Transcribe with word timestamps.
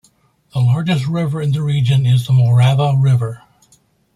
The 0.51 0.59
largest 0.59 1.05
river 1.05 1.41
of 1.41 1.53
the 1.53 1.61
region 1.61 2.07
is 2.07 2.25
the 2.25 2.33
Morava 2.33 2.95
river. 2.99 3.43